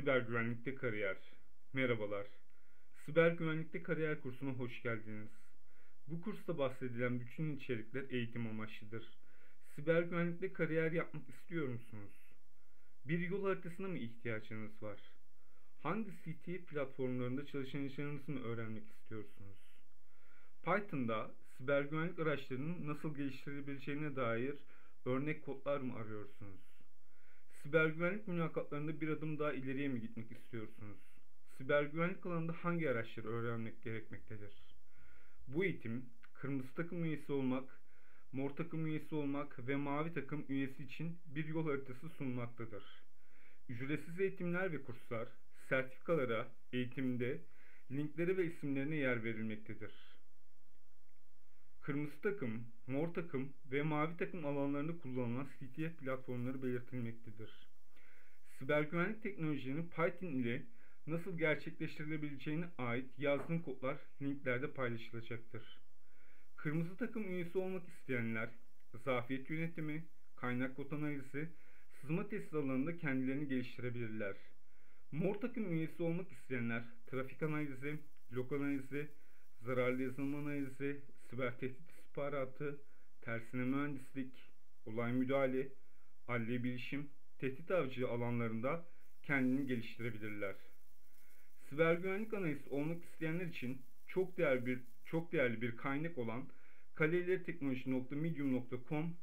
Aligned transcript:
Siber 0.00 0.20
güvenlikte 0.20 0.74
kariyer. 0.74 1.16
Merhabalar. 1.72 2.26
Siber 3.04 3.30
güvenlikte 3.30 3.82
kariyer 3.82 4.20
kursuna 4.20 4.50
hoş 4.50 4.82
geldiniz. 4.82 5.30
Bu 6.06 6.20
kursta 6.20 6.58
bahsedilen 6.58 7.20
bütün 7.20 7.56
içerikler 7.56 8.04
eğitim 8.10 8.46
amaçlıdır. 8.46 9.18
Siber 9.74 10.02
güvenlikte 10.02 10.52
kariyer 10.52 10.92
yapmak 10.92 11.28
istiyor 11.28 11.68
musunuz? 11.68 12.12
Bir 13.04 13.18
yol 13.18 13.44
haritasına 13.44 13.88
mı 13.88 13.98
ihtiyacınız 13.98 14.82
var? 14.82 15.00
Hangi 15.82 16.10
CT 16.10 16.68
platformlarında 16.68 17.46
çalışacağınızı 17.46 18.32
mı 18.32 18.40
öğrenmek 18.42 18.88
istiyorsunuz? 18.88 19.58
Python'da 20.64 21.30
siber 21.56 21.82
güvenlik 21.82 22.18
araçlarının 22.18 22.86
nasıl 22.86 23.14
geliştirebileceğine 23.14 24.16
dair 24.16 24.54
örnek 25.04 25.44
kodlar 25.44 25.80
mı 25.80 25.96
arıyorsunuz? 25.96 26.69
Siber 27.62 27.86
güvenlik 27.86 28.28
mülakatlarında 28.28 29.00
bir 29.00 29.08
adım 29.08 29.38
daha 29.38 29.52
ileriye 29.52 29.88
mi 29.88 30.00
gitmek 30.00 30.32
istiyorsunuz? 30.32 30.98
Siber 31.56 31.82
güvenlik 31.82 32.26
alanında 32.26 32.52
hangi 32.52 32.90
araçları 32.90 33.28
öğrenmek 33.28 33.82
gerekmektedir? 33.82 34.62
Bu 35.48 35.64
eğitim, 35.64 36.04
kırmızı 36.34 36.74
takım 36.74 37.04
üyesi 37.04 37.32
olmak, 37.32 37.80
mor 38.32 38.50
takım 38.50 38.86
üyesi 38.86 39.14
olmak 39.14 39.68
ve 39.68 39.76
mavi 39.76 40.14
takım 40.14 40.44
üyesi 40.48 40.84
için 40.84 41.18
bir 41.26 41.44
yol 41.44 41.66
haritası 41.66 42.08
sunmaktadır. 42.08 42.84
Ücretsiz 43.68 44.20
eğitimler 44.20 44.72
ve 44.72 44.82
kurslar, 44.82 45.28
sertifikalara, 45.68 46.48
eğitimde, 46.72 47.40
linklere 47.90 48.36
ve 48.36 48.46
isimlerine 48.46 48.96
yer 48.96 49.24
verilmektedir. 49.24 50.19
Kırmızı 51.90 52.20
takım, 52.22 52.64
mor 52.86 53.14
takım 53.14 53.52
ve 53.72 53.82
mavi 53.82 54.16
takım 54.16 54.46
alanlarında 54.46 54.98
kullanılan 54.98 55.48
CTF 55.58 55.98
platformları 55.98 56.62
belirtilmektedir. 56.62 57.50
Siber 58.58 58.82
güvenlik 58.82 59.22
teknolojilerinin 59.22 59.88
Python 59.88 60.26
ile 60.26 60.62
nasıl 61.06 61.38
gerçekleştirilebileceğine 61.38 62.64
ait 62.78 63.18
yazdığım 63.18 63.62
kodlar 63.62 63.96
linklerde 64.22 64.70
paylaşılacaktır. 64.70 65.78
Kırmızı 66.56 66.96
takım 66.96 67.24
üyesi 67.24 67.58
olmak 67.58 67.88
isteyenler, 67.88 68.48
zafiyet 69.04 69.50
yönetimi, 69.50 70.04
kaynak 70.36 70.76
kod 70.76 70.92
analizi, 70.92 71.48
sızma 72.00 72.28
testi 72.28 72.56
alanında 72.56 72.98
kendilerini 72.98 73.48
geliştirebilirler. 73.48 74.36
Mor 75.12 75.34
takım 75.34 75.72
üyesi 75.72 76.02
olmak 76.02 76.32
isteyenler, 76.32 76.82
trafik 77.06 77.42
analizi, 77.42 77.98
log 78.32 78.52
analizi, 78.52 79.08
zararlı 79.60 80.02
yazılım 80.02 80.34
analizi, 80.34 81.00
siber 81.30 81.58
tehdit 81.58 81.90
istihbaratı, 81.90 82.80
tersine 83.20 83.64
mühendislik, 83.64 84.32
olay 84.86 85.12
müdahale, 85.12 85.68
adli 86.28 86.64
bilişim, 86.64 87.10
tehdit 87.38 87.70
avcılığı 87.70 88.08
alanlarında 88.08 88.84
kendini 89.22 89.66
geliştirebilirler. 89.66 90.54
Siber 91.68 91.94
güvenlik 91.94 92.34
analisti 92.34 92.70
olmak 92.70 93.04
isteyenler 93.04 93.46
için 93.46 93.82
çok 94.08 94.38
değerli 94.38 94.66
bir 94.66 94.80
çok 95.04 95.32
değerli 95.32 95.62
bir 95.62 95.76
kaynak 95.76 96.18
olan 96.18 96.48
kaleleriteknoloji.medium.com 96.94 99.16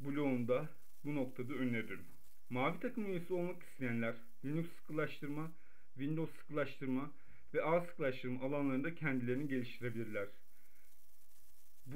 blogunda 0.00 0.68
bu 1.04 1.14
noktada 1.14 1.54
öneririm. 1.54 2.04
Mavi 2.50 2.80
takım 2.80 3.06
üyesi 3.06 3.34
olmak 3.34 3.62
isteyenler 3.62 4.14
Linux 4.44 4.66
sıkılaştırma, 4.80 5.52
Windows 5.94 6.36
sıkılaştırma 6.36 7.10
ve 7.54 7.62
ağ 7.62 7.80
sıkılaştırma 7.80 8.46
alanlarında 8.46 8.94
kendilerini 8.94 9.48
geliştirebilirler. 9.48 10.28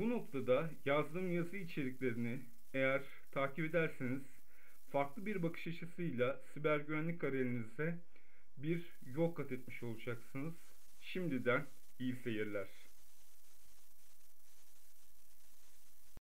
Bu 0.01 0.11
noktada 0.11 0.71
yazdığım 0.85 1.33
yazı 1.33 1.57
içeriklerini 1.57 2.41
eğer 2.75 3.03
takip 3.33 3.65
ederseniz 3.65 4.23
farklı 4.91 5.27
bir 5.27 5.43
bakış 5.43 5.67
açısıyla 5.67 6.41
siber 6.55 6.81
güvenlik 6.81 7.21
kariyerinize 7.21 7.99
bir 8.57 8.83
yol 9.07 9.35
kat 9.35 9.53
etmiş 9.53 9.83
olacaksınız. 9.83 10.55
Şimdiden 11.01 11.67
iyi 11.99 12.17
seyirler. 12.17 12.69